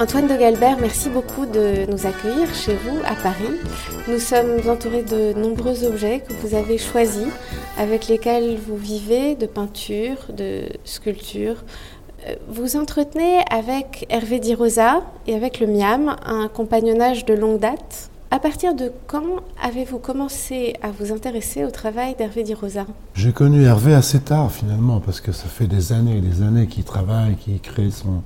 Antoine 0.00 0.28
de 0.28 0.36
Galbert, 0.36 0.78
merci 0.80 1.10
beaucoup 1.10 1.44
de 1.44 1.90
nous 1.90 2.06
accueillir 2.06 2.54
chez 2.54 2.76
vous 2.76 2.98
à 3.04 3.16
Paris. 3.16 3.56
Nous 4.06 4.20
sommes 4.20 4.70
entourés 4.70 5.02
de 5.02 5.32
nombreux 5.36 5.84
objets 5.84 6.20
que 6.20 6.32
vous 6.34 6.54
avez 6.54 6.78
choisis, 6.78 7.26
avec 7.76 8.06
lesquels 8.06 8.58
vous 8.58 8.76
vivez, 8.76 9.34
de 9.34 9.46
peinture, 9.46 10.18
de 10.32 10.66
sculpture. 10.84 11.64
Euh, 12.28 12.36
vous 12.48 12.76
entretenez 12.76 13.38
avec 13.50 14.06
Hervé 14.08 14.38
Di 14.38 14.54
Rosa 14.54 15.02
et 15.26 15.34
avec 15.34 15.58
le 15.58 15.66
Miam 15.66 16.14
un 16.24 16.46
compagnonnage 16.46 17.24
de 17.24 17.34
longue 17.34 17.58
date. 17.58 18.10
À 18.30 18.38
partir 18.38 18.76
de 18.76 18.92
quand 19.08 19.40
avez-vous 19.60 19.98
commencé 19.98 20.74
à 20.80 20.92
vous 20.96 21.12
intéresser 21.12 21.64
au 21.64 21.72
travail 21.72 22.14
d'Hervé 22.16 22.44
Di 22.44 22.54
Rosa? 22.54 22.86
J'ai 23.14 23.32
connu 23.32 23.64
Hervé 23.64 23.94
assez 23.94 24.20
tard 24.20 24.52
finalement, 24.52 25.00
parce 25.00 25.20
que 25.20 25.32
ça 25.32 25.48
fait 25.48 25.66
des 25.66 25.92
années 25.92 26.18
et 26.18 26.20
des 26.20 26.42
années 26.42 26.68
qu'il 26.68 26.84
travaille, 26.84 27.34
qu'il 27.34 27.60
crée 27.60 27.90
son, 27.90 28.22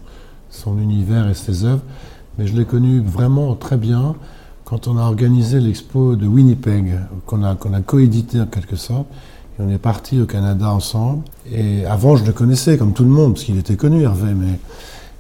son 0.53 0.79
univers 0.79 1.29
et 1.29 1.35
ses 1.35 1.65
œuvres, 1.65 1.83
mais 2.39 2.47
je 2.47 2.55
l'ai 2.57 2.65
connu 2.65 3.01
vraiment 3.01 3.55
très 3.57 3.77
bien 3.77 4.15
quand 4.65 4.87
on 4.89 4.97
a 4.97 5.03
organisé 5.03 5.61
l'expo 5.61 6.17
de 6.17 6.27
Winnipeg, 6.27 6.99
qu'on 7.27 7.43
a, 7.43 7.57
qu'on 7.57 7.75
a 7.75 7.81
coédité 7.81 8.41
en 8.41 8.47
quelque 8.47 8.77
sorte. 8.77 9.07
Et 9.59 9.63
on 9.63 9.69
est 9.69 9.79
parti 9.79 10.19
au 10.21 10.25
Canada 10.25 10.71
ensemble. 10.71 11.25
Et 11.51 11.85
avant, 11.85 12.17
je 12.17 12.25
le 12.25 12.33
connaissais 12.33 12.79
comme 12.79 12.95
tout 12.95 13.03
le 13.03 13.11
monde, 13.11 13.35
parce 13.35 13.45
qu'il 13.45 13.59
était 13.59 13.77
connu, 13.77 14.03
Hervé. 14.03 14.33
Mais... 14.33 14.59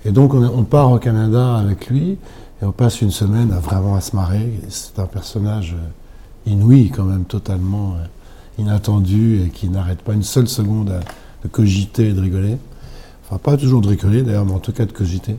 Et 0.06 0.10
donc, 0.10 0.32
on, 0.32 0.64
part 0.64 0.91
au 0.91 0.98
Canada 0.98 1.56
avec 1.56 1.88
lui, 1.88 2.16
et 2.62 2.64
on 2.64 2.72
passe 2.72 3.02
une 3.02 3.10
semaine 3.10 3.52
à 3.52 3.58
vraiment 3.58 3.94
à 3.94 4.00
se 4.00 4.16
marrer. 4.16 4.58
C'est 4.70 4.98
un 4.98 5.06
personnage 5.06 5.77
inouï, 6.46 6.88
quand 6.88 7.05
même, 7.05 7.24
totalement 7.24 7.96
euh, 7.96 8.62
inattendu, 8.62 9.42
et 9.42 9.50
qui 9.50 9.69
n'arrête 9.69 10.00
pas 10.00 10.14
une 10.14 10.22
seule 10.22 10.48
seconde 10.48 10.91
à, 10.91 11.00
de 11.42 11.48
cogiter 11.48 12.08
et 12.08 12.12
de 12.14 12.20
rigoler 12.22 12.56
pas 13.38 13.56
toujours 13.56 13.80
de 13.80 13.88
rigoler 13.88 14.22
d'ailleurs, 14.22 14.45
mais 14.45 14.52
en 14.52 14.59
tout 14.59 14.72
cas 14.72 14.84
de 14.84 14.92
cogiter. 14.92 15.36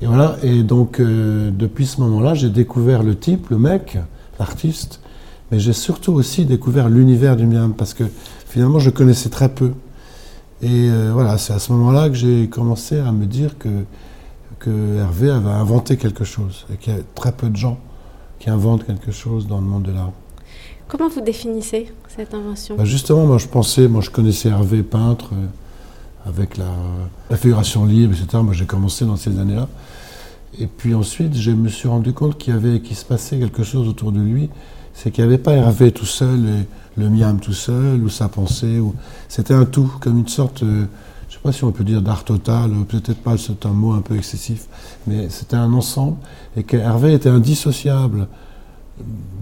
Et 0.00 0.06
voilà, 0.06 0.36
et 0.42 0.62
donc 0.62 1.00
euh, 1.00 1.50
depuis 1.50 1.86
ce 1.86 2.00
moment-là, 2.00 2.34
j'ai 2.34 2.50
découvert 2.50 3.02
le 3.02 3.16
type, 3.16 3.50
le 3.50 3.58
mec, 3.58 3.98
l'artiste, 4.38 5.00
mais 5.50 5.58
j'ai 5.58 5.72
surtout 5.72 6.12
aussi 6.12 6.44
découvert 6.44 6.88
l'univers 6.88 7.36
du 7.36 7.46
miam, 7.46 7.74
parce 7.74 7.94
que 7.94 8.04
finalement 8.46 8.78
je 8.78 8.90
connaissais 8.90 9.28
très 9.28 9.48
peu. 9.48 9.72
Et 10.62 10.88
euh, 10.90 11.10
voilà, 11.12 11.36
c'est 11.38 11.52
à 11.52 11.58
ce 11.58 11.72
moment-là 11.72 12.08
que 12.08 12.14
j'ai 12.14 12.48
commencé 12.48 12.98
à 12.98 13.10
me 13.10 13.26
dire 13.26 13.58
que, 13.58 13.68
que 14.60 14.98
Hervé 14.98 15.30
avait 15.30 15.50
inventé 15.50 15.96
quelque 15.96 16.24
chose, 16.24 16.66
et 16.72 16.76
qu'il 16.76 16.92
y 16.92 16.96
a 16.96 17.00
très 17.14 17.32
peu 17.32 17.48
de 17.48 17.56
gens 17.56 17.78
qui 18.38 18.50
inventent 18.50 18.86
quelque 18.86 19.10
chose 19.10 19.48
dans 19.48 19.58
le 19.58 19.66
monde 19.66 19.82
de 19.82 19.92
l'art. 19.92 20.12
Comment 20.86 21.08
vous 21.08 21.20
définissez 21.20 21.92
cette 22.08 22.32
invention? 22.34 22.76
Bah, 22.76 22.84
Justement, 22.84 23.26
moi 23.26 23.38
je 23.38 23.48
pensais, 23.48 23.88
moi 23.88 24.00
je 24.00 24.10
connaissais 24.10 24.48
Hervé 24.48 24.82
peintre. 24.84 25.30
Euh, 25.32 25.46
avec 26.28 26.56
la, 26.56 26.66
la 27.30 27.36
figuration 27.36 27.84
libre, 27.86 28.14
etc. 28.14 28.42
Moi, 28.42 28.54
j'ai 28.54 28.66
commencé 28.66 29.04
dans 29.04 29.16
ces 29.16 29.38
années-là. 29.38 29.68
Et 30.58 30.66
puis 30.66 30.94
ensuite, 30.94 31.34
je 31.34 31.50
me 31.50 31.68
suis 31.68 31.88
rendu 31.88 32.12
compte 32.12 32.38
qu'il 32.38 32.54
y 32.54 32.56
avait, 32.56 32.80
qu'il 32.80 32.96
se 32.96 33.04
passait 33.04 33.38
quelque 33.38 33.62
chose 33.62 33.88
autour 33.88 34.12
de 34.12 34.20
lui. 34.20 34.50
C'est 34.94 35.10
qu'il 35.10 35.24
n'y 35.24 35.30
avait 35.30 35.42
pas 35.42 35.52
Hervé 35.52 35.92
tout 35.92 36.06
seul, 36.06 36.40
et 36.46 37.00
le 37.00 37.08
miam 37.08 37.38
tout 37.38 37.52
seul, 37.52 38.02
ou 38.02 38.08
sa 38.08 38.28
pensée. 38.28 38.80
C'était 39.28 39.54
un 39.54 39.64
tout, 39.64 39.92
comme 40.00 40.18
une 40.18 40.28
sorte, 40.28 40.62
euh, 40.64 40.86
je 41.28 41.34
ne 41.34 41.38
sais 41.38 41.42
pas 41.42 41.52
si 41.52 41.62
on 41.62 41.70
peut 41.70 41.84
dire 41.84 42.02
d'art 42.02 42.24
total, 42.24 42.72
peut-être 42.88 43.22
pas, 43.22 43.36
c'est 43.38 43.64
un 43.66 43.72
mot 43.72 43.92
un 43.92 44.00
peu 44.00 44.16
excessif, 44.16 44.66
mais 45.06 45.28
c'était 45.28 45.56
un 45.56 45.72
ensemble. 45.72 46.16
Et 46.56 46.64
que 46.64 46.76
Hervé 46.76 47.12
était 47.12 47.28
indissociable 47.28 48.26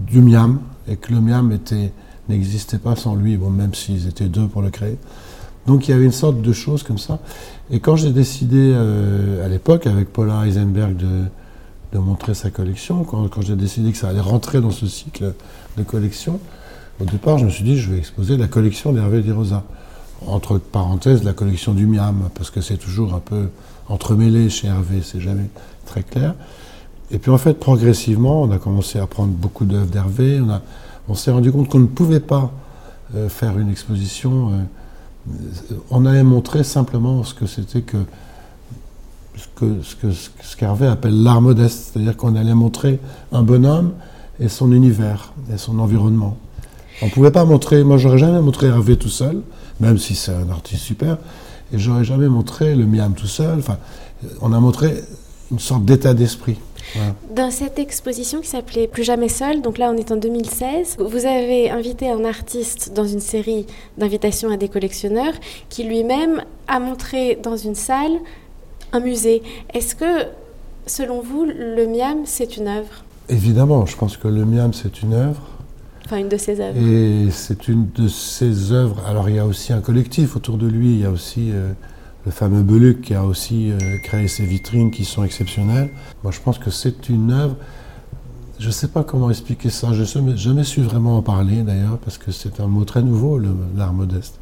du 0.05 0.21
miam, 0.21 0.59
et 0.87 0.97
que 0.97 1.11
le 1.11 1.21
miam 1.21 1.57
n'existait 2.29 2.77
pas 2.77 2.95
sans 2.95 3.15
lui, 3.15 3.37
bon, 3.37 3.49
même 3.49 3.73
s'ils 3.73 4.07
étaient 4.07 4.29
deux 4.29 4.47
pour 4.47 4.61
le 4.61 4.69
créer. 4.69 4.97
Donc 5.67 5.87
il 5.87 5.91
y 5.91 5.93
avait 5.93 6.05
une 6.05 6.13
sorte 6.13 6.41
de 6.41 6.53
choses 6.53 6.81
comme 6.81 6.97
ça. 6.97 7.19
Et 7.69 7.81
quand 7.81 7.97
j'ai 7.97 8.11
décidé 8.11 8.71
euh, 8.73 9.45
à 9.45 9.49
l'époque 9.49 9.85
avec 9.85 10.11
Paula 10.11 10.47
Heisenberg 10.47 10.95
de, 10.95 11.25
montrer 11.99 12.35
sa 12.35 12.51
collection, 12.51 13.03
quand, 13.03 13.41
j'ai 13.41 13.55
décidé 13.55 13.91
que 13.91 13.97
ça 13.97 14.09
allait 14.09 14.19
rentrer 14.19 14.61
dans 14.61 14.69
ce 14.69 14.85
cycle 14.85 15.33
de 15.77 15.83
collection, 15.83 16.39
au 17.01 17.05
départ 17.05 17.39
je 17.39 17.45
me 17.45 17.49
suis 17.49 17.63
dit 17.63 17.75
je 17.75 17.91
vais 17.91 17.97
exposer 17.97 18.37
la 18.37 18.47
collection 18.47 18.93
d'Hervé 18.93 19.23
Rosa. 19.31 19.63
Entre 20.25 20.57
parenthèses 20.57 21.23
la 21.23 21.33
collection 21.33 21.73
du 21.73 21.85
Miam, 21.85 22.29
parce 22.35 22.49
que 22.49 22.61
c'est 22.61 22.77
toujours 22.77 23.13
un 23.13 23.19
peu 23.19 23.49
entremêlé 23.89 24.49
chez 24.49 24.67
Hervé, 24.67 25.01
c'est 25.03 25.21
jamais 25.21 25.49
très 25.85 26.03
clair. 26.03 26.35
Et 27.11 27.17
puis 27.17 27.31
en 27.31 27.37
fait 27.37 27.55
progressivement 27.55 28.43
on 28.43 28.51
a 28.51 28.59
commencé 28.59 28.99
à 28.99 29.07
prendre 29.07 29.31
beaucoup 29.31 29.65
d'œuvres 29.65 29.87
d'Hervé, 29.87 30.39
on, 30.39 30.61
on 31.09 31.15
s'est 31.15 31.31
rendu 31.31 31.51
compte 31.51 31.67
qu'on 31.69 31.79
ne 31.79 31.87
pouvait 31.87 32.19
pas 32.19 32.51
euh, 33.15 33.27
faire 33.27 33.57
une 33.57 33.69
exposition. 33.69 34.49
Euh, 34.49 34.51
on 35.89 36.05
allait 36.05 36.23
montrer 36.23 36.63
simplement 36.63 37.23
ce 37.23 37.33
que 37.33 37.45
c'était 37.45 37.81
que 37.81 37.97
ce 39.37 39.95
que 39.95 40.11
ce 40.11 40.85
appelle 40.85 41.23
l'art 41.23 41.41
modeste, 41.41 41.91
c'est-à-dire 41.91 42.17
qu'on 42.17 42.35
allait 42.35 42.55
montrer 42.55 42.99
un 43.31 43.43
bonhomme 43.43 43.93
et 44.39 44.49
son 44.49 44.71
univers 44.71 45.33
et 45.53 45.57
son 45.57 45.79
environnement. 45.79 46.37
On 47.01 47.09
pouvait 47.09 47.31
pas 47.31 47.45
montrer, 47.45 47.83
moi 47.83 47.97
j'aurais 47.97 48.17
jamais 48.17 48.41
montré 48.41 48.67
Hervé 48.67 48.97
tout 48.97 49.09
seul, 49.09 49.41
même 49.79 49.97
si 49.97 50.15
c'est 50.15 50.33
un 50.33 50.49
artiste 50.49 50.81
super, 50.81 51.17
et 51.71 51.77
j'aurais 51.77 52.03
jamais 52.03 52.27
montré 52.27 52.75
le 52.75 52.85
Miam 52.85 53.13
tout 53.13 53.27
seul. 53.27 53.61
On 54.41 54.53
a 54.53 54.59
montré 54.59 55.03
une 55.51 55.59
sorte 55.59 55.85
d'état 55.85 56.13
d'esprit. 56.13 56.57
Dans 57.33 57.51
cette 57.51 57.79
exposition 57.79 58.41
qui 58.41 58.47
s'appelait 58.47 58.87
Plus 58.87 59.03
jamais 59.03 59.29
seul, 59.29 59.61
donc 59.61 59.77
là 59.77 59.91
on 59.93 59.97
est 59.97 60.11
en 60.11 60.15
2016, 60.15 60.97
vous 60.99 61.25
avez 61.25 61.69
invité 61.69 62.09
un 62.09 62.25
artiste 62.25 62.93
dans 62.93 63.05
une 63.05 63.19
série 63.19 63.65
d'invitations 63.97 64.49
à 64.49 64.57
des 64.57 64.69
collectionneurs 64.69 65.33
qui 65.69 65.83
lui-même 65.83 66.43
a 66.67 66.79
montré 66.79 67.37
dans 67.41 67.57
une 67.57 67.75
salle 67.75 68.17
un 68.93 68.99
musée. 68.99 69.41
Est-ce 69.73 69.95
que, 69.95 70.27
selon 70.85 71.21
vous, 71.21 71.45
le 71.45 71.85
Miam 71.87 72.21
c'est 72.25 72.57
une 72.57 72.67
œuvre? 72.67 73.03
Évidemment, 73.29 73.85
je 73.85 73.97
pense 73.97 74.17
que 74.17 74.27
le 74.27 74.45
Miam 74.45 74.73
c'est 74.73 75.01
une 75.01 75.13
œuvre. 75.13 75.41
Enfin, 76.05 76.17
une 76.17 76.29
de 76.29 76.37
ses 76.37 76.61
œuvres. 76.61 76.79
Et 76.79 77.29
c'est 77.31 77.67
une 77.67 77.89
de 77.93 78.07
ses 78.07 78.71
œuvres. 78.71 79.03
Alors 79.05 79.29
il 79.29 79.35
y 79.35 79.39
a 79.39 79.45
aussi 79.45 79.73
un 79.73 79.81
collectif 79.81 80.37
autour 80.37 80.57
de 80.57 80.67
lui, 80.67 80.93
il 80.93 81.01
y 81.01 81.05
a 81.05 81.11
aussi. 81.11 81.51
Euh, 81.51 81.71
le 82.27 82.31
fameux 82.31 82.61
Beluc 82.61 83.03
qui 83.03 83.13
a 83.13 83.23
aussi 83.23 83.71
euh, 83.71 83.77
créé 84.03 84.27
ces 84.27 84.43
vitrines 84.43 84.91
qui 84.91 85.05
sont 85.05 85.23
exceptionnelles. 85.23 85.89
Moi, 86.23 86.33
je 86.33 86.41
pense 86.41 86.59
que 86.59 86.69
c'est 86.69 87.07
une 87.07 87.31
œuvre. 87.31 87.55
Je 88.59 88.67
ne 88.67 88.71
sais 88.71 88.89
pas 88.89 89.05
comment 89.05 89.29
expliquer 89.29 89.69
ça. 89.69 89.93
Je 89.93 90.19
n'ai 90.19 90.35
jamais 90.35 90.65
su 90.65 90.81
vraiment 90.81 91.17
en 91.17 91.21
parler 91.21 91.63
d'ailleurs 91.63 91.97
parce 91.99 92.17
que 92.17 92.33
c'est 92.33 92.59
un 92.59 92.67
mot 92.67 92.83
très 92.83 93.01
nouveau, 93.01 93.39
l'art 93.77 93.93
modeste. 93.93 94.39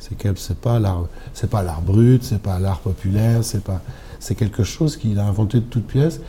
C'est 0.00 0.16
c'est 0.36 0.58
pas 0.58 0.80
l'art, 0.80 1.06
c'est 1.32 1.48
pas 1.48 1.62
l'art 1.62 1.80
brut, 1.80 2.24
c'est 2.24 2.42
pas 2.42 2.58
l'art 2.58 2.80
populaire, 2.80 3.44
c'est 3.44 3.62
pas, 3.62 3.82
c'est 4.18 4.34
quelque 4.34 4.64
chose 4.64 4.96
qu'il 4.96 5.16
a 5.20 5.24
inventé 5.24 5.58
de 5.58 5.64
toutes 5.64 5.86
pièces. 5.86 6.20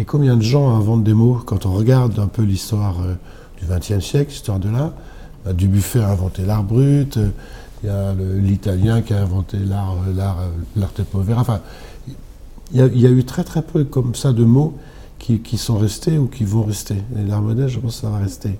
Et 0.00 0.04
combien 0.04 0.36
de 0.36 0.42
gens 0.42 0.74
inventent 0.74 1.04
des 1.04 1.14
mots? 1.14 1.40
Quand 1.46 1.64
on 1.64 1.74
regarde 1.74 2.18
un 2.18 2.26
peu 2.26 2.42
l'histoire 2.42 2.96
euh, 3.02 3.14
du 3.60 3.66
XXe 3.72 4.04
siècle, 4.04 4.30
l'histoire 4.30 4.58
de 4.58 4.68
l'art. 4.68 4.92
Bah, 5.44 5.52
Dubuffet 5.52 6.00
a 6.00 6.10
inventé 6.10 6.44
l'art 6.44 6.64
brut. 6.64 7.18
Il 7.82 7.88
y 7.88 7.92
a 7.92 8.14
l'Italien 8.14 9.02
qui 9.02 9.12
a 9.12 9.20
inventé 9.20 9.58
l'art, 9.58 9.96
l'art, 10.14 10.38
l'arte 10.76 11.02
povera. 11.02 11.40
Enfin, 11.40 11.60
il 12.72 12.78
y, 12.78 12.80
a, 12.80 12.86
il 12.86 13.00
y, 13.00 13.06
a, 13.06 13.10
eu 13.10 13.24
très 13.24 13.44
très 13.44 13.62
peu 13.62 13.84
comme 13.84 14.14
ça 14.14 14.32
de 14.32 14.44
mots 14.44 14.74
qui, 15.18 15.40
qui 15.40 15.56
sont 15.56 15.76
restés 15.76 16.18
ou 16.18 16.26
qui 16.26 16.44
vont 16.44 16.62
rester. 16.62 16.96
Et 17.18 17.28
l'art 17.28 17.42
modèle, 17.42 17.68
je 17.68 17.78
pense 17.78 17.96
que 17.96 18.00
ça 18.02 18.10
va 18.10 18.18
rester. 18.18 18.58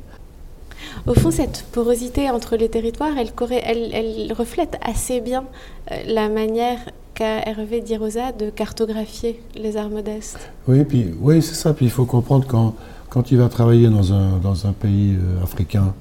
Au 1.06 1.14
fond, 1.14 1.30
cette 1.30 1.64
porosité 1.72 2.30
entre 2.30 2.56
les 2.56 2.68
territoires, 2.68 3.16
elle, 3.18 3.30
elle, 3.64 3.90
elle 3.92 4.32
reflète 4.32 4.78
assez 4.82 5.20
bien 5.20 5.44
euh, 5.90 5.96
la 6.06 6.28
manière 6.28 6.78
qu'a 7.14 7.48
Hervé 7.48 7.80
Di 7.80 7.96
Rosa 7.96 8.32
de 8.32 8.50
cartographier 8.50 9.40
les 9.54 9.76
arts 9.76 9.90
modestes. 9.90 10.50
Oui, 10.68 10.84
puis, 10.84 11.14
oui 11.20 11.42
c'est 11.42 11.54
ça. 11.54 11.72
Puis 11.72 11.86
il 11.86 11.90
faut 11.90 12.04
comprendre 12.04 12.46
quand, 12.46 12.74
quand 13.08 13.30
il 13.30 13.38
va 13.38 13.48
travailler 13.48 13.88
dans 13.88 14.12
un, 14.12 14.38
dans 14.38 14.66
un 14.66 14.72
pays 14.72 15.14
euh, 15.14 15.42
africain, 15.42 15.94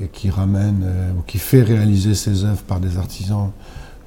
et 0.00 0.08
qui 0.08 0.30
ramène 0.30 0.82
euh, 0.84 1.12
ou 1.18 1.22
qui 1.22 1.38
fait 1.38 1.62
réaliser 1.62 2.14
ses 2.14 2.44
œuvres 2.44 2.62
par 2.62 2.80
des 2.80 2.98
artisans 2.98 3.50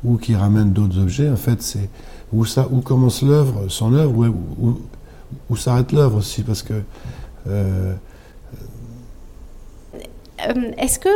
ou 0.04 0.18
qui 0.18 0.36
ramène 0.36 0.72
d'autres 0.72 1.00
objets, 1.00 1.30
en 1.30 1.36
fait, 1.36 1.62
c'est 1.62 1.90
où, 2.34 2.46
ça, 2.46 2.68
où 2.72 2.82
commence 2.82 3.22
l'œuvre, 3.22 3.68
son 3.68 3.94
œuvre, 3.94 4.12
où, 4.18 4.68
où, 4.68 4.82
où 5.50 5.56
s'arrête 5.56 5.92
l'œuvre 5.92 6.18
aussi, 6.18 6.44
parce 6.44 6.64
que. 6.64 6.74
Euh, 7.48 7.94
euh, 10.48 10.54
Est-ce 10.78 10.98
que 11.00 11.10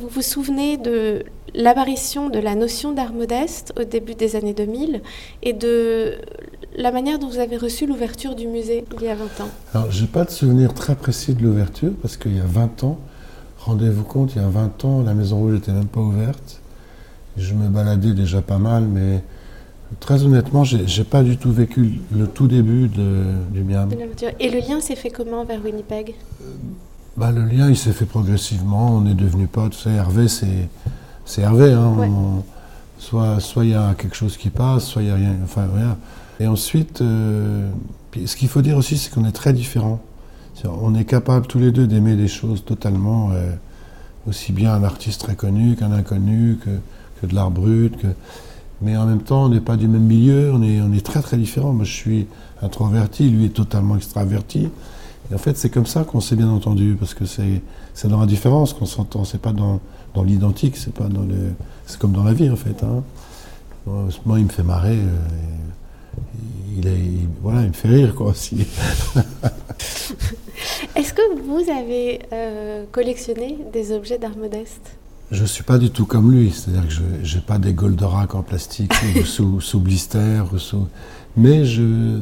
vous 0.00 0.08
vous 0.08 0.22
souvenez 0.22 0.76
de 0.76 1.24
l'apparition 1.54 2.28
de 2.28 2.40
la 2.40 2.56
notion 2.56 2.92
d'art 2.92 3.12
modeste 3.12 3.72
au 3.78 3.84
début 3.84 4.14
des 4.14 4.34
années 4.34 4.54
2000 4.54 5.02
et 5.42 5.52
de 5.52 6.16
la 6.76 6.90
manière 6.90 7.20
dont 7.20 7.28
vous 7.28 7.38
avez 7.38 7.56
reçu 7.56 7.86
l'ouverture 7.86 8.34
du 8.34 8.48
musée 8.48 8.84
il 8.96 9.04
y 9.04 9.08
a 9.08 9.14
20 9.14 9.24
ans? 9.44 9.48
Alors, 9.74 9.92
je 9.92 10.02
n'ai 10.02 10.08
pas 10.08 10.24
de 10.24 10.30
souvenir 10.30 10.74
très 10.74 10.96
précis 10.96 11.34
de 11.34 11.42
l'ouverture, 11.42 11.92
parce 12.02 12.16
qu'il 12.16 12.36
y 12.36 12.40
a 12.40 12.46
20 12.46 12.82
ans, 12.82 12.98
Rendez-vous 13.64 14.04
compte, 14.04 14.34
il 14.34 14.42
y 14.42 14.44
a 14.44 14.48
20 14.48 14.84
ans, 14.84 15.02
la 15.02 15.14
Maison 15.14 15.38
Rouge 15.38 15.54
n'était 15.54 15.72
même 15.72 15.86
pas 15.86 16.00
ouverte. 16.00 16.60
Je 17.38 17.54
me 17.54 17.68
baladais 17.68 18.12
déjà 18.12 18.42
pas 18.42 18.58
mal, 18.58 18.84
mais 18.84 19.22
très 20.00 20.22
honnêtement, 20.22 20.64
j'ai 20.64 20.84
n'ai 20.84 21.04
pas 21.04 21.22
du 21.22 21.38
tout 21.38 21.50
vécu 21.50 22.00
le 22.14 22.26
tout 22.26 22.46
début 22.46 22.88
de, 22.88 23.22
du 23.50 23.64
Miam. 23.64 23.88
Et 24.38 24.50
le 24.50 24.58
lien 24.58 24.80
s'est 24.80 24.96
fait 24.96 25.10
comment 25.10 25.44
vers 25.44 25.64
Winnipeg? 25.64 26.14
Euh, 26.42 26.44
bah, 27.16 27.32
Le 27.32 27.44
lien, 27.44 27.70
il 27.70 27.76
s'est 27.76 27.92
fait 27.92 28.04
progressivement. 28.04 28.96
On 28.96 29.06
est 29.06 29.14
devenus 29.14 29.48
potes. 29.50 29.82
Hervé, 29.86 30.26
c'est 30.28 31.40
Hervé. 31.40 31.72
Hein, 31.72 31.94
ouais. 31.96 33.40
soit 33.40 33.64
il 33.64 33.70
y 33.70 33.74
a 33.74 33.94
quelque 33.94 34.16
chose 34.16 34.36
qui 34.36 34.50
passe, 34.50 34.84
soit 34.84 35.02
il 35.02 35.06
n'y 35.06 35.10
a 35.10 35.16
rien. 35.16 35.36
Enfin, 35.42 35.66
rien. 35.74 35.96
Et 36.38 36.46
ensuite, 36.46 37.00
euh, 37.00 37.70
ce 38.26 38.36
qu'il 38.36 38.48
faut 38.48 38.62
dire 38.62 38.76
aussi, 38.76 38.98
c'est 38.98 39.10
qu'on 39.10 39.24
est 39.24 39.32
très 39.32 39.52
différents. 39.52 40.00
On 40.64 40.94
est 40.94 41.04
capable 41.04 41.46
tous 41.46 41.58
les 41.58 41.72
deux 41.72 41.86
d'aimer 41.86 42.16
des 42.16 42.28
choses 42.28 42.64
totalement, 42.64 43.30
euh, 43.32 43.52
aussi 44.26 44.52
bien 44.52 44.72
un 44.72 44.84
artiste 44.84 45.20
très 45.20 45.34
connu 45.34 45.76
qu'un 45.76 45.92
inconnu, 45.92 46.58
que, 46.64 47.26
de 47.26 47.34
l'art 47.34 47.50
brut. 47.50 47.94
Mais 48.82 48.96
en 48.96 49.06
même 49.06 49.22
temps, 49.22 49.44
on 49.44 49.48
n'est 49.48 49.60
pas 49.60 49.76
du 49.76 49.88
même 49.88 50.04
milieu, 50.04 50.52
on 50.52 50.62
est, 50.62 51.04
très 51.04 51.22
très 51.22 51.36
différents. 51.38 51.72
Moi, 51.72 51.84
je 51.84 51.92
suis 51.92 52.26
introverti, 52.60 53.30
lui 53.30 53.46
est 53.46 53.54
totalement 53.54 53.96
extraverti. 53.96 54.68
Et 55.30 55.34
en 55.34 55.38
fait, 55.38 55.56
c'est 55.56 55.70
comme 55.70 55.86
ça 55.86 56.04
qu'on 56.04 56.20
s'est 56.20 56.36
bien 56.36 56.50
entendu, 56.50 56.96
parce 56.98 57.14
que 57.14 57.24
c'est 57.24 58.08
dans 58.08 58.20
la 58.20 58.26
différence 58.26 58.74
qu'on 58.74 58.86
s'entend, 58.86 59.24
c'est 59.24 59.40
pas 59.40 59.52
dans, 59.52 59.80
l'identique, 60.22 60.76
c'est 60.76 60.92
pas 60.92 61.08
dans 61.08 61.22
le, 61.22 61.54
c'est 61.86 61.98
comme 61.98 62.12
dans 62.12 62.24
la 62.24 62.34
vie 62.34 62.50
en 62.50 62.56
fait. 62.56 62.84
Hein. 62.84 63.02
Moi, 64.26 64.38
il 64.38 64.44
me 64.44 64.50
fait 64.50 64.62
marrer. 64.62 64.98
Euh, 64.98 65.18
il, 66.76 66.86
est, 66.86 67.28
voilà, 67.42 67.62
il 67.62 67.68
me 67.68 67.72
fait 67.72 67.88
rire 67.88 68.14
quoi. 68.14 68.32
Vous 71.46 71.70
avez 71.70 72.20
euh, 72.32 72.84
collectionné 72.90 73.58
des 73.70 73.92
objets 73.92 74.16
d'art 74.16 74.36
modeste? 74.38 74.96
Je 75.30 75.42
ne 75.42 75.46
suis 75.46 75.62
pas 75.62 75.76
du 75.76 75.90
tout 75.90 76.06
comme 76.06 76.32
lui, 76.32 76.50
c'est-à-dire 76.50 76.88
que 76.88 76.94
je 77.22 77.36
n'ai 77.36 77.42
pas 77.42 77.58
des 77.58 77.74
Goldorak 77.74 78.34
en 78.34 78.42
plastique 78.42 78.94
sous, 79.26 79.60
sous, 79.60 79.78
blister, 79.78 80.42
sous... 80.56 80.88
mais 81.36 81.66
je... 81.66 82.20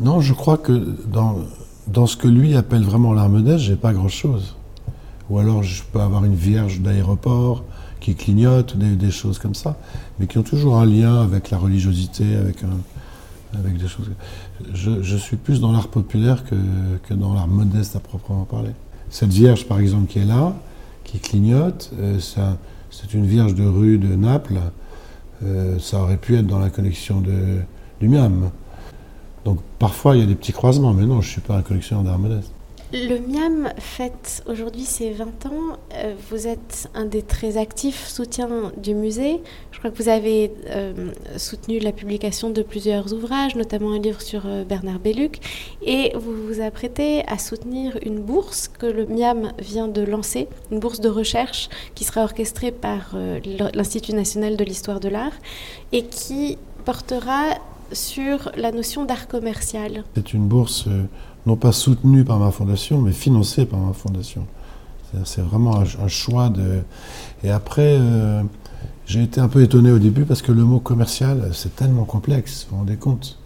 Non, 0.00 0.20
je 0.20 0.34
crois 0.34 0.58
que 0.58 0.72
dans, 1.06 1.38
dans 1.86 2.06
ce 2.06 2.18
que 2.18 2.28
lui 2.28 2.56
appelle 2.56 2.82
vraiment 2.82 3.14
l'art 3.14 3.30
modeste, 3.30 3.64
j'ai 3.64 3.76
pas 3.76 3.94
grand-chose. 3.94 4.54
Ou 5.30 5.38
alors 5.38 5.62
je 5.62 5.82
peux 5.90 6.00
avoir 6.00 6.24
une 6.26 6.34
vierge 6.34 6.80
d'aéroport 6.80 7.64
qui 8.00 8.14
clignote, 8.14 8.76
des, 8.76 8.96
des, 8.96 9.10
choses 9.10 9.38
comme 9.38 9.54
ça, 9.54 9.78
mais 10.18 10.26
qui 10.26 10.36
ont 10.36 10.42
toujours 10.42 10.76
un 10.76 10.86
lien 10.86 11.22
avec 11.22 11.50
la 11.50 11.56
religiosité, 11.56 12.36
avec 12.36 12.64
un, 12.64 12.78
avec 13.58 13.78
des 13.78 13.88
choses. 13.88 14.10
Je, 14.74 15.16
suis 15.16 15.36
plus 15.36 15.60
dans 15.60 15.72
l'art 15.72 15.88
populaire 15.88 16.44
que, 16.44 16.56
que 17.08 17.14
dans 17.14 17.34
l'art 17.34 17.48
modeste 17.48 17.96
à 17.96 18.00
proprement 18.00 18.44
parler. 18.44 18.70
Cette 19.10 19.32
vierge, 19.32 19.66
par 19.66 19.80
exemple, 19.80 20.06
qui 20.06 20.20
est 20.20 20.24
là, 20.24 20.54
qui 21.04 21.18
clignote, 21.18 21.90
euh, 21.98 22.18
c'est 22.90 23.14
une 23.14 23.26
vierge 23.26 23.54
de 23.54 23.66
rue 23.66 23.98
de 23.98 24.14
Naples. 24.14 24.60
Euh, 25.42 25.78
ça 25.78 26.00
aurait 26.02 26.16
pu 26.16 26.36
être 26.36 26.46
dans 26.46 26.58
la 26.58 26.70
collection 26.70 27.20
de, 27.20 27.60
du 28.00 28.08
Miam. 28.08 28.50
Donc 29.44 29.60
parfois 29.78 30.16
il 30.16 30.20
y 30.20 30.22
a 30.22 30.26
des 30.26 30.34
petits 30.34 30.52
croisements, 30.52 30.92
mais 30.92 31.06
non, 31.06 31.20
je 31.20 31.28
ne 31.28 31.32
suis 31.32 31.40
pas 31.40 31.56
un 31.56 31.62
collectionneur 31.62 32.04
d'art 32.04 32.18
modeste. 32.18 32.52
Le 32.92 33.18
MIAM 33.18 33.68
fête 33.78 34.42
aujourd'hui 34.46 34.82
ses 34.82 35.12
20 35.12 35.46
ans. 35.46 35.78
Euh, 35.94 36.12
vous 36.28 36.48
êtes 36.48 36.90
un 36.94 37.04
des 37.04 37.22
très 37.22 37.56
actifs 37.56 38.08
soutiens 38.08 38.72
du 38.76 38.94
musée. 38.94 39.40
Je 39.70 39.78
crois 39.78 39.92
que 39.92 40.02
vous 40.02 40.08
avez 40.08 40.52
euh, 40.70 41.12
soutenu 41.36 41.78
la 41.78 41.92
publication 41.92 42.50
de 42.50 42.62
plusieurs 42.62 43.12
ouvrages, 43.12 43.54
notamment 43.54 43.92
un 43.92 44.00
livre 44.00 44.20
sur 44.20 44.42
euh, 44.44 44.64
Bernard 44.64 44.98
Belluc. 44.98 45.38
Et 45.82 46.10
vous 46.16 46.48
vous 46.48 46.60
apprêtez 46.60 47.24
à 47.28 47.38
soutenir 47.38 47.96
une 48.04 48.18
bourse 48.18 48.66
que 48.66 48.86
le 48.86 49.06
MIAM 49.06 49.52
vient 49.60 49.86
de 49.86 50.02
lancer, 50.02 50.48
une 50.72 50.80
bourse 50.80 50.98
de 50.98 51.08
recherche 51.08 51.68
qui 51.94 52.02
sera 52.02 52.24
orchestrée 52.24 52.72
par 52.72 53.14
l'Institut 53.74 54.14
national 54.14 54.56
de 54.56 54.64
l'histoire 54.64 54.98
de 54.98 55.08
l'art 55.08 55.32
et 55.92 56.06
qui 56.06 56.58
portera 56.84 57.54
sur 57.92 58.50
la 58.56 58.72
notion 58.72 59.04
d'art 59.04 59.28
commercial. 59.28 60.04
C'est 60.14 60.32
une 60.32 60.46
bourse 60.48 60.88
non 61.46 61.56
pas 61.56 61.72
soutenu 61.72 62.24
par 62.24 62.38
ma 62.38 62.50
fondation, 62.50 63.00
mais 63.00 63.12
financé 63.12 63.66
par 63.66 63.78
ma 63.78 63.92
fondation. 63.92 64.46
C'est 65.24 65.42
vraiment 65.42 65.78
un, 65.78 66.08
choix 66.08 66.50
de. 66.50 66.82
Et 67.42 67.50
après, 67.50 67.96
euh, 67.98 68.42
j'ai 69.06 69.24
été 69.24 69.40
un 69.40 69.48
peu 69.48 69.60
étonné 69.62 69.90
au 69.90 69.98
début 69.98 70.24
parce 70.24 70.40
que 70.40 70.52
le 70.52 70.62
mot 70.62 70.78
commercial, 70.78 71.50
c'est 71.52 71.74
tellement 71.74 72.04
complexe, 72.04 72.66
vous 72.70 72.76
vous 72.76 72.82
rendez 72.82 72.96
compte 72.96 73.36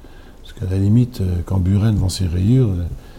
Parce 0.43 0.53
qu'à 0.53 0.67
la 0.71 0.79
limite, 0.79 1.23
euh, 1.23 1.41
quand 1.47 1.59
Buren 1.59 1.95
vend 1.97 2.11
ses 2.11 2.27
rayures, 2.27 2.69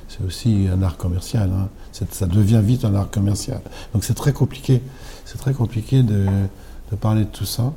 c'est 0.08 0.24
aussi 0.24 0.68
un 0.72 0.82
art 0.84 0.98
commercial. 0.98 1.50
Hein. 1.50 1.70
Ça 1.92 2.28
devient 2.28 2.62
vite 2.64 2.86
un 2.86 2.94
art 2.94 3.10
commercial. 3.10 3.62
Donc 3.94 4.04
c'est 4.04 4.14
très 4.14 4.34
compliqué. 4.34 4.82
C'est 5.26 5.40
très 5.40 5.54
compliqué 5.54 6.04
de, 6.04 6.28
parler 7.02 7.22
de 7.22 7.30
tout 7.30 7.46
ça. 7.46 7.74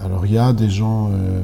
Alors 0.00 0.26
il 0.26 0.32
y 0.32 0.38
a 0.38 0.52
des 0.52 0.68
gens 0.68 1.10
euh, 1.12 1.42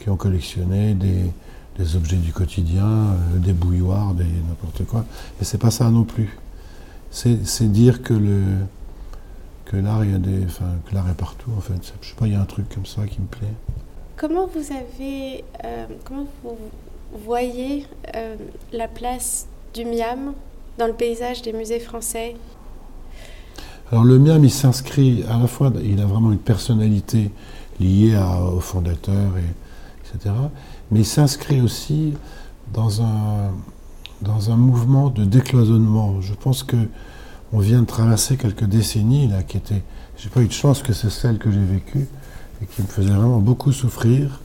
qui 0.00 0.10
ont 0.10 0.16
collectionné 0.16 0.94
des, 0.94 1.30
des 1.78 1.96
objets 1.96 2.16
du 2.16 2.32
quotidien, 2.32 2.86
euh, 2.86 3.38
des 3.38 3.52
bouilloires, 3.52 4.14
des 4.14 4.24
n'importe 4.24 4.84
quoi. 4.84 5.04
Et 5.40 5.44
c'est 5.44 5.58
pas 5.58 5.70
ça 5.70 5.90
non 5.90 6.04
plus. 6.04 6.36
C'est 7.10 7.72
dire 7.72 8.02
que 8.02 8.12
le 8.12 8.42
que 9.64 9.76
l'art 9.76 10.04
il 10.04 10.12
y 10.12 10.14
a 10.14 10.18
des, 10.18 10.44
enfin, 10.44 10.66
que 10.86 10.94
l'art 10.94 11.08
est 11.08 11.16
partout 11.16 11.50
en 11.56 11.60
fait. 11.60 11.92
Je 12.02 12.08
sais 12.08 12.14
pas, 12.14 12.26
il 12.26 12.32
y 12.32 12.36
a 12.36 12.40
un 12.40 12.46
truc 12.46 12.68
comme 12.74 12.86
ça 12.86 13.06
qui 13.06 13.20
me 13.20 13.26
plaît. 13.26 13.52
Comment 14.16 14.46
vous 14.46 14.72
avez, 14.72 15.44
euh, 15.64 15.86
comment 16.04 16.26
vous 16.42 16.56
voyez 17.24 17.86
euh, 18.14 18.36
la 18.72 18.88
place 18.88 19.46
du 19.74 19.84
Miam 19.84 20.32
dans 20.78 20.86
le 20.86 20.92
paysage 20.92 21.42
des 21.42 21.52
musées 21.52 21.80
français? 21.80 22.34
Alors 23.90 24.04
le 24.04 24.18
Miam, 24.18 24.44
il 24.44 24.50
s'inscrit 24.50 25.24
à 25.30 25.38
la 25.38 25.46
fois, 25.46 25.72
il 25.82 26.00
a 26.00 26.06
vraiment 26.06 26.32
une 26.32 26.38
personnalité 26.38 27.30
liée 27.80 28.14
à, 28.16 28.42
au 28.42 28.60
fondateur 28.60 29.36
et 29.38 29.54
mais 30.90 31.00
il 31.00 31.06
s'inscrit 31.06 31.60
aussi 31.60 32.14
dans 32.72 33.02
un, 33.02 33.50
dans 34.22 34.50
un 34.50 34.56
mouvement 34.56 35.10
de 35.10 35.24
décloisonnement. 35.24 36.20
Je 36.20 36.34
pense 36.34 36.62
que 36.62 36.76
on 37.52 37.60
vient 37.60 37.80
de 37.80 37.86
traverser 37.86 38.36
quelques 38.36 38.64
décennies 38.64 39.28
là, 39.28 39.42
qui 39.42 39.56
étaient, 39.56 39.82
j'ai 40.18 40.28
pas 40.28 40.42
eu 40.42 40.48
de 40.48 40.52
chance 40.52 40.82
que 40.82 40.92
c'est 40.92 41.10
celle 41.10 41.38
que 41.38 41.50
j'ai 41.50 41.64
vécue 41.64 42.06
et 42.62 42.66
qui 42.66 42.82
me 42.82 42.86
faisait 42.86 43.10
vraiment 43.10 43.38
beaucoup 43.38 43.72
souffrir 43.72 44.40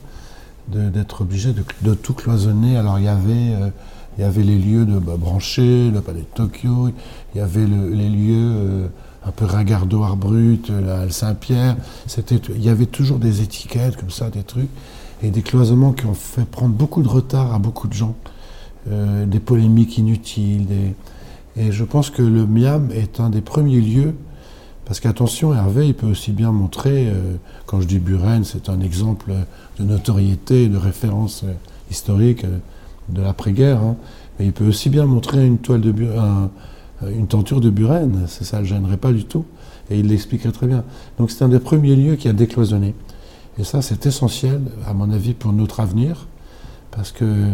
d'être 0.68 1.20
obligé 1.20 1.52
de, 1.52 1.62
de, 1.82 1.92
tout 1.92 2.14
cloisonner. 2.14 2.78
Alors 2.78 2.98
il 2.98 3.04
y 3.04 3.08
avait, 3.08 3.32
euh, 3.32 3.68
il 4.16 4.22
y 4.22 4.24
avait 4.24 4.42
les 4.42 4.58
lieux 4.58 4.86
de 4.86 4.98
bah, 4.98 5.16
le 5.18 6.00
palais 6.00 6.20
de 6.20 6.26
Tokyo, 6.34 6.88
il 7.34 7.38
y 7.38 7.40
avait 7.42 7.66
les 7.66 8.08
lieux 8.08 8.52
euh, 8.54 8.86
un 9.26 9.30
peu 9.30 9.44
ringardo 9.44 10.02
art 10.02 10.16
brut, 10.16 10.70
la 10.70 11.10
Saint-Pierre. 11.10 11.76
Il 12.16 12.64
y 12.64 12.70
avait 12.70 12.86
toujours 12.86 13.18
des 13.18 13.42
étiquettes 13.42 13.96
comme 13.98 14.10
ça, 14.10 14.30
des 14.30 14.42
trucs 14.42 14.70
et 15.24 15.30
des 15.30 15.42
cloisonnements 15.42 15.92
qui 15.92 16.04
ont 16.04 16.14
fait 16.14 16.44
prendre 16.44 16.74
beaucoup 16.74 17.02
de 17.02 17.08
retard 17.08 17.54
à 17.54 17.58
beaucoup 17.58 17.88
de 17.88 17.94
gens, 17.94 18.14
euh, 18.90 19.24
des 19.24 19.40
polémiques 19.40 19.96
inutiles. 19.96 20.66
Et 21.56 21.72
je 21.72 21.84
pense 21.84 22.10
que 22.10 22.22
le 22.22 22.46
MIAM 22.46 22.90
est 22.92 23.20
un 23.20 23.30
des 23.30 23.40
premiers 23.40 23.80
lieux, 23.80 24.14
parce 24.84 25.00
qu'attention, 25.00 25.54
Hervé, 25.54 25.88
il 25.88 25.94
peut 25.94 26.06
aussi 26.06 26.32
bien 26.32 26.52
montrer, 26.52 27.08
euh, 27.08 27.36
quand 27.64 27.80
je 27.80 27.86
dis 27.86 28.00
Buren, 28.00 28.44
c'est 28.44 28.68
un 28.68 28.80
exemple 28.80 29.32
de 29.78 29.84
notoriété, 29.84 30.68
de 30.68 30.76
référence 30.76 31.44
euh, 31.44 31.52
historique 31.90 32.44
de 33.08 33.22
l'après-guerre, 33.22 33.80
hein, 33.82 33.96
mais 34.38 34.46
il 34.46 34.52
peut 34.52 34.66
aussi 34.66 34.90
bien 34.90 35.06
montrer 35.06 35.46
une 35.46 35.58
toile 35.58 35.80
de 35.80 35.92
Buren, 35.92 36.50
une 37.06 37.26
tenture 37.26 37.60
de 37.60 37.70
Buren, 37.70 38.26
ça 38.26 38.56
ne 38.56 38.62
le 38.62 38.68
gênerait 38.68 38.96
pas 38.96 39.12
du 39.12 39.24
tout, 39.24 39.44
et 39.90 39.98
il 39.98 40.08
l'expliquerait 40.08 40.52
très 40.52 40.66
bien. 40.66 40.84
Donc 41.18 41.30
c'est 41.30 41.44
un 41.44 41.48
des 41.48 41.58
premiers 41.60 41.96
lieux 41.96 42.16
qui 42.16 42.28
a 42.28 42.32
décloisonné. 42.32 42.94
Et 43.58 43.64
ça, 43.64 43.82
c'est 43.82 44.06
essentiel, 44.06 44.62
à 44.86 44.94
mon 44.94 45.10
avis, 45.10 45.32
pour 45.32 45.52
notre 45.52 45.80
avenir, 45.80 46.26
parce 46.90 47.12
que, 47.12 47.50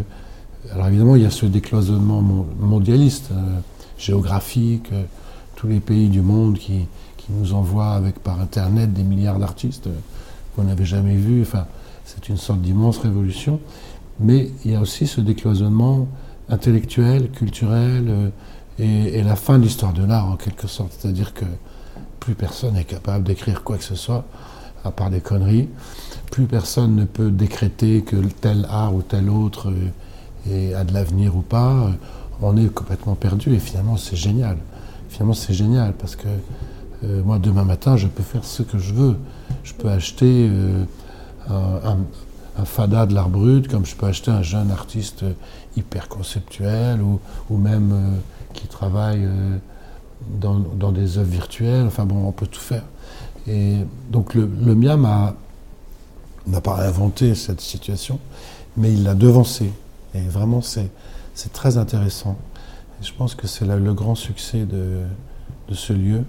alors 0.73 0.89
évidemment, 0.89 1.17
il 1.17 1.23
y 1.23 1.27
a 1.27 1.31
ce 1.31 1.47
décloisonnement 1.47 2.23
mondialiste, 2.59 3.31
euh, 3.33 3.59
géographique, 3.99 4.89
euh, 4.93 5.05
tous 5.57 5.67
les 5.67 5.81
pays 5.81 6.09
du 6.09 6.23
monde 6.23 6.59
qui, 6.59 6.87
nous 7.33 7.55
envoient 7.55 7.93
avec 7.93 8.19
par 8.19 8.41
Internet 8.41 8.93
des 8.93 9.05
milliards 9.05 9.39
d'artistes 9.39 9.87
euh, 9.87 9.93
qu'on 10.57 10.65
n'avait 10.65 10.85
jamais 10.85 11.15
vus. 11.15 11.43
Enfin, 11.43 11.67
c'est 12.05 12.29
une 12.29 12.37
sorte 12.37 12.61
d'immense 12.61 12.99
révolution. 12.99 13.61
Mais 14.19 14.51
il 14.65 14.73
y 14.73 14.75
a 14.75 14.81
aussi 14.81 15.07
ce 15.07 15.21
décloisonnement 15.21 16.09
intellectuel, 16.49 17.31
culturel, 17.31 18.33
et 18.81 19.23
la 19.23 19.37
fin 19.37 19.59
de 19.59 19.63
l'histoire 19.63 19.93
de 19.93 20.03
l'art, 20.05 20.27
en 20.27 20.37
quelque 20.37 20.67
sorte. 20.67 20.93
C'est-à-dire 20.99 21.33
que 21.33 21.45
plus 22.19 22.35
personne 22.35 22.75
n'est 22.75 22.85
capable 22.85 23.25
d'écrire 23.25 23.63
quoi 23.63 23.77
que 23.77 23.85
ce 23.85 23.95
soit 23.95 24.25
à 24.85 24.91
part 24.91 25.11
des 25.11 25.21
conneries. 25.21 25.69
Plus 26.31 26.47
personne 26.47 26.95
ne 26.95 27.05
peut 27.05 27.31
décréter 27.31 28.03
que 28.03 28.17
tel 28.41 28.67
art 28.71 28.95
ou 28.95 29.03
tel 29.03 29.29
autre 29.29 29.73
a 30.47 30.85
de 30.85 30.95
l'avenir 30.95 31.37
ou 31.37 31.43
pas. 31.43 31.91
On 32.43 32.57
est 32.57 32.73
complètement 32.73 33.15
perdu 33.15 33.55
et 33.55 33.59
finalement 33.59 33.97
c'est 33.97 34.17
génial. 34.17 34.57
Finalement 35.09 35.35
c'est 35.35 35.53
génial 35.53 35.93
parce 35.93 36.17
que 36.17 36.29
euh, 37.05 37.23
moi 37.23 37.39
demain 37.39 37.65
matin 37.65 37.97
je 37.97 38.07
peux 38.07 38.23
faire 38.23 38.45
ce 38.45 38.63
que 38.63 38.79
je 38.79 38.95
veux. 38.95 39.17
Je 39.63 39.75
peux 39.75 39.89
acheter 39.89 40.49
euh, 40.51 40.85
un, 41.51 42.65
fada 42.65 43.07
de 43.07 43.15
l'art 43.15 43.29
brut 43.29 43.69
comme 43.69 43.85
je 43.85 43.95
peux 43.95 44.07
acheter 44.07 44.31
un 44.31 44.43
jeune 44.43 44.71
artiste 44.71 45.25
hyper 45.77 46.09
conceptuel 46.09 47.01
ou, 47.03 47.57
même 47.57 47.93
euh, 47.93 48.17
qui 48.55 48.67
travaille 48.67 49.29
dans, 50.41 50.93
des 50.93 51.19
œuvres 51.19 51.31
virtuelles. 51.31 51.87
Enfin 51.87 52.07
bon, 52.07 52.27
on 52.27 52.33
peut 52.33 52.47
tout 52.47 52.61
faire. 52.61 52.85
Et 53.51 53.79
donc 54.11 54.35
le, 54.35 54.47
MIAM 54.47 55.35
n'a 56.47 56.61
pas 56.61 56.87
inventé 56.87 57.35
cette 57.35 57.61
situation, 57.61 58.21
mais 58.77 58.93
il 58.93 59.03
l'a 59.03 59.15
devancée. 59.15 59.73
Et 60.15 60.21
vraiment, 60.21 60.61
c'est 60.63 60.91
très 61.53 61.77
intéressant. 61.77 62.37
Et 63.01 63.05
je 63.05 63.13
pense 63.13 63.35
que 63.35 63.49
c'est 63.49 63.65
le 63.65 63.93
grand 63.93 64.15
succès 64.15 64.65
de, 64.65 65.01
ce 65.73 65.93
lieu. 65.93 66.25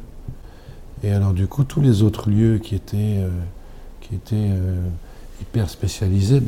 Et 1.04 1.12
alors 1.12 1.34
du 1.34 1.48
coup, 1.48 1.64
tous 1.64 1.82
les 1.82 2.02
autres 2.02 2.30
lieux 2.30 2.58
qui 2.58 2.76
étaient, 2.76 3.20
euh, 3.20 3.30
euh, 4.34 4.88
hyper 5.42 5.70
spécialisés, 5.70 6.42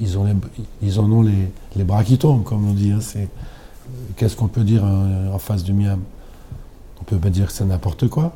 ils 0.00 0.18
ont 0.18 0.24
les, 0.82 0.98
en 0.98 1.10
ont 1.10 1.22
les, 1.22 1.84
bras 1.84 2.04
qui 2.04 2.18
tombent, 2.18 2.44
comme 2.44 2.68
on 2.68 2.74
dit. 2.74 2.92
Hein. 2.92 2.98
qu'est-ce 4.16 4.36
qu'on 4.36 4.48
peut 4.48 4.64
dire 4.64 4.84
en, 4.84 5.38
face 5.38 5.64
du 5.64 5.72
miam? 5.72 6.00
On 7.04 7.10
peut 7.10 7.20
pas 7.20 7.28
dire 7.28 7.48
que 7.48 7.52
c'est 7.52 7.66
n'importe 7.66 8.08
quoi. 8.08 8.34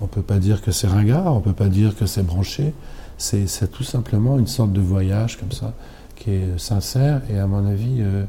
On 0.00 0.06
peut 0.06 0.22
pas 0.22 0.38
dire 0.38 0.62
que 0.62 0.70
c'est 0.70 0.86
ringard. 0.86 1.34
On 1.34 1.40
peut 1.40 1.52
pas 1.52 1.66
dire 1.66 1.96
que 1.96 2.06
c'est 2.06 2.22
branché. 2.22 2.72
C'est, 3.18 3.68
tout 3.70 3.82
simplement 3.82 4.38
une 4.38 4.46
sorte 4.46 4.72
de 4.72 4.80
voyage 4.80 5.38
comme 5.38 5.50
ça, 5.50 5.74
qui 6.14 6.30
est 6.30 6.58
sincère. 6.58 7.20
Et 7.28 7.38
à 7.38 7.48
mon 7.48 7.66
avis, 7.66 7.96
euh, 7.98 8.24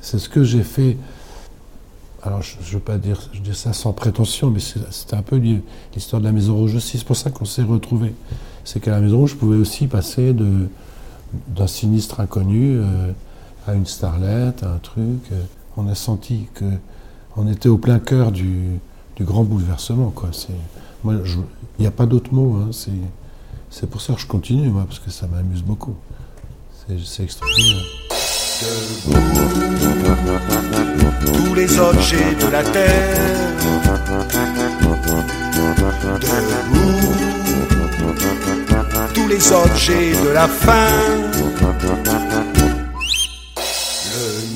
c'est 0.00 0.18
ce 0.18 0.30
que 0.30 0.44
j'ai 0.44 0.62
fait. 0.62 0.96
Alors, 2.22 2.40
je 2.40 2.56
ne 2.56 2.72
veux 2.72 2.80
pas 2.80 2.96
dire, 2.96 3.20
je 3.32 3.52
ça 3.52 3.74
sans 3.74 3.92
prétention, 3.92 4.50
mais 4.50 4.60
c'était 4.60 5.14
un 5.14 5.22
peu 5.22 5.36
l'histoire 5.94 6.20
de 6.20 6.26
la 6.26 6.32
Maison 6.32 6.56
Rouge 6.56 6.74
aussi. 6.74 6.96
C'est 6.96 7.06
pour 7.06 7.16
ça 7.16 7.30
qu'on 7.30 7.44
s'est 7.44 7.62
retrouvés. 7.62 8.14
C'est 8.64 8.80
qu'à 8.80 8.92
la 8.92 9.00
Maison 9.00 9.18
Rouge, 9.18 9.32
je 9.32 9.36
pouvais 9.36 9.58
aussi 9.58 9.88
passer 9.88 10.34
d'un 10.34 11.66
sinistre 11.66 12.20
inconnu 12.20 12.78
euh, 12.78 13.12
à 13.66 13.74
une 13.74 13.86
starlette, 13.86 14.62
à 14.62 14.72
un 14.72 14.78
truc. 14.78 15.20
Euh, 15.32 15.42
on 15.76 15.86
a 15.86 15.94
senti 15.94 16.46
que 16.54 16.64
on 17.36 17.48
était 17.48 17.68
au 17.68 17.78
plein 17.78 17.98
cœur 17.98 18.32
du, 18.32 18.80
grand 19.20 19.44
bouleversement. 19.44 20.10
Quoi. 20.10 20.30
il 21.06 21.14
n'y 21.78 21.86
a 21.86 21.90
pas 21.90 22.06
d'autre 22.06 22.32
mot. 22.32 22.56
Hein. 22.56 22.70
c'est, 23.70 23.88
pour 23.88 24.00
ça 24.00 24.14
que 24.14 24.20
je 24.20 24.26
continue, 24.26 24.68
moi, 24.68 24.84
parce 24.86 24.98
que 24.98 25.10
ça 25.10 25.26
m'amuse 25.26 25.62
beaucoup. 25.62 25.94
C'est, 27.04 27.22
extraordinaire. 27.22 27.84
tous 31.22 31.54
les 31.54 31.78
objets 31.78 32.34
de 32.34 32.50
la 32.50 32.62
terre. 32.64 33.50
tous 39.14 39.28
les 39.28 39.52
objets 39.52 40.12
de 40.24 40.28
la 40.30 40.48
faim. 40.48 41.30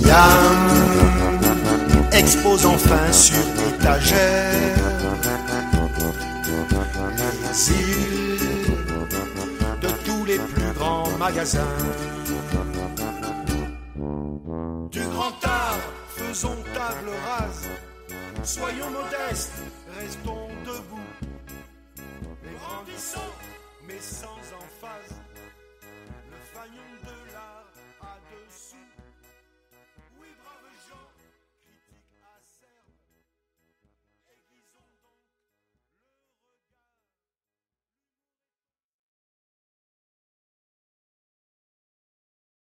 Le 0.06 0.63
expose 2.24 2.64
enfin 2.64 3.12
sur 3.12 3.44
l'étagère 3.58 4.76
les 7.52 8.38
de 9.82 9.88
tous 10.06 10.24
les 10.24 10.38
plus 10.38 10.72
grands 10.78 11.10
magasins. 11.18 11.76
Du 14.90 15.02
grand 15.14 15.36
art, 15.42 15.84
faisons 16.16 16.56
table 16.72 17.10
rase. 17.26 17.68
Soyons 18.42 18.90
modestes, 18.90 19.62
restons 20.00 20.48
debout. 20.64 21.33